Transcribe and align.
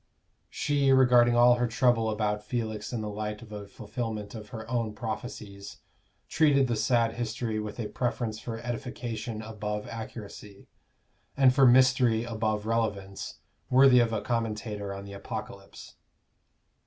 She, 0.49 0.91
regarding 0.91 1.35
all 1.35 1.57
her 1.57 1.67
trouble 1.67 2.09
about 2.09 2.43
Felix 2.43 2.91
in 2.91 3.01
the 3.01 3.07
light 3.07 3.43
of 3.43 3.51
a 3.51 3.67
fulfilment 3.67 4.33
of 4.33 4.49
her 4.49 4.67
own 4.67 4.95
prophecies, 4.95 5.77
treated 6.27 6.65
the 6.65 6.75
sad 6.75 7.17
history 7.17 7.59
with 7.59 7.79
a 7.79 7.87
preference 7.87 8.39
for 8.39 8.57
edification 8.61 9.43
above 9.43 9.85
accuracy, 9.87 10.65
and 11.37 11.53
for 11.53 11.67
mystery 11.67 12.23
above 12.23 12.65
relevance, 12.65 13.41
worthy 13.69 13.99
of 13.99 14.11
a 14.11 14.23
commentator 14.23 14.91
on 14.91 15.05
the 15.05 15.13
Apocalypse. 15.13 15.97